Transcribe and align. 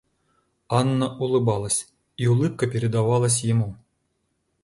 Анна 0.67 1.15
улыбалась, 1.19 1.87
и 2.17 2.25
улыбка 2.25 2.65
передавалась 2.65 3.43
ему. 3.43 3.77